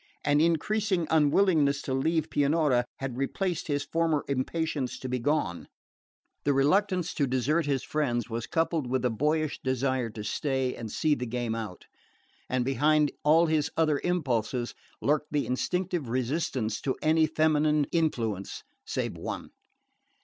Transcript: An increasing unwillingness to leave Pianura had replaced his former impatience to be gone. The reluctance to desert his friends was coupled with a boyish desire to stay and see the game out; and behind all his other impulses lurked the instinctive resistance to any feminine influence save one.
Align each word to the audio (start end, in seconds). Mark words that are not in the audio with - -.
An 0.25 0.41
increasing 0.41 1.05
unwillingness 1.11 1.79
to 1.83 1.93
leave 1.93 2.31
Pianura 2.31 2.85
had 2.97 3.17
replaced 3.17 3.67
his 3.67 3.83
former 3.85 4.25
impatience 4.27 4.97
to 4.97 5.07
be 5.07 5.19
gone. 5.19 5.67
The 6.43 6.53
reluctance 6.53 7.13
to 7.13 7.27
desert 7.27 7.67
his 7.67 7.83
friends 7.83 8.27
was 8.27 8.47
coupled 8.47 8.87
with 8.87 9.05
a 9.05 9.11
boyish 9.11 9.59
desire 9.63 10.09
to 10.09 10.23
stay 10.23 10.73
and 10.75 10.91
see 10.91 11.13
the 11.13 11.27
game 11.27 11.53
out; 11.53 11.85
and 12.49 12.65
behind 12.65 13.11
all 13.23 13.45
his 13.45 13.69
other 13.77 14.01
impulses 14.03 14.73
lurked 15.01 15.31
the 15.31 15.45
instinctive 15.45 16.09
resistance 16.09 16.81
to 16.81 16.97
any 17.03 17.27
feminine 17.27 17.83
influence 17.91 18.63
save 18.83 19.15
one. 19.15 19.51